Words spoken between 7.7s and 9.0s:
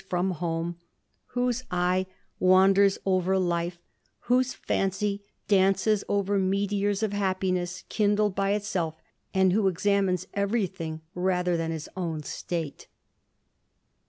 kindled by itself,